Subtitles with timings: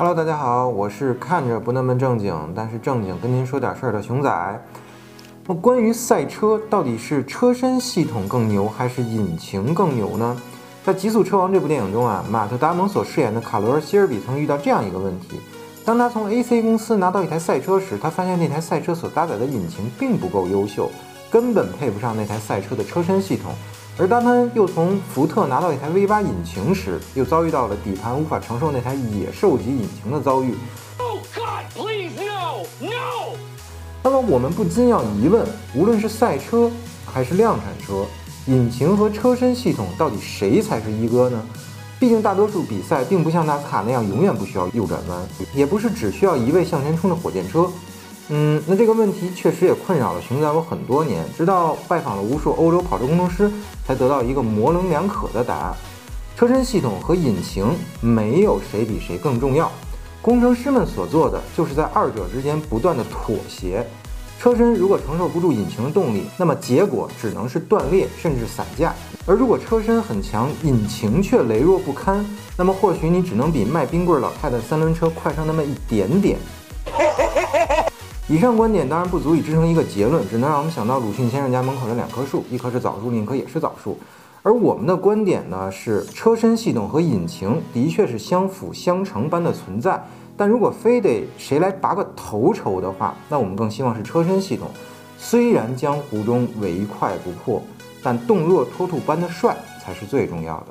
[0.00, 4.64] Hello，大家好，我是看着不那么正经，但是正经跟您说点事儿的熊仔。
[5.44, 10.40] 那关于赛车，到底是车身系统更牛，还是引擎更牛呢？
[10.84, 15.40] 在《极速车王》这部电影中啊，马特·达蒙所饰演的卡罗尔·希尔比曾遇到这样一个问题：
[15.84, 20.88] 当他从 AC 公司拿到一台赛车时，他发现那台赛车所搭载的引擎并不够优秀，
[21.30, 23.52] 根本配不上那台赛车的车身系统。
[23.96, 30.54] 而当他又从福特拿到一台 V8 引擎时，又遭遇到了底盘无法承受那台野兽级引擎的遭遇。
[30.98, 33.36] Oh God, please no, no!
[34.04, 36.70] 那么我们不禁要疑问：无论是赛车
[37.04, 38.06] 还是量产车，
[38.46, 41.42] 引擎和车身系统到底谁才是一哥呢？
[41.98, 45.18] 毕竟大多数比赛并不像纳斯卡那样永远不需要右转弯，
[45.52, 47.68] 也不是只需要一味向前冲的火箭车。
[48.30, 53.50] 嗯，那这个问题确实也困扰了熊仔我很多年，直到拜访了无数欧洲跑车工程师，
[53.86, 55.74] 才得到一个模棱两可的答案：
[56.36, 57.66] 车身系统和引擎
[58.02, 59.72] 没有谁比谁更重要。
[60.20, 63.86] 工程师们所做的就是在二者之间不断的妥协。
[64.38, 68.90] 车身如果承受不住引擎的动力，那么结果只能是断裂甚至散架；
[69.26, 72.24] 而如果车身很强，引擎却羸弱不堪，
[72.56, 76.38] 那么或许你只能比卖冰棍老太太三轮车快上那么一点点。
[78.30, 83.96] 以上观点当然不足以支撑一个结论，只能让我们想到鲁迅先生家门口的两棵树，一棵是枣树，另一棵也是枣树。
[84.42, 89.98] 而我们的观点呢是，车身系统和引擎的确是相辅相成般的存在，
[90.36, 94.68] 但如果非得谁来拔个头筹的话，那我们更希望是车身系统。
[95.16, 97.62] 虽然江湖中唯快不破，
[98.02, 100.66] 但动若脱兔般的帅才是最重要的。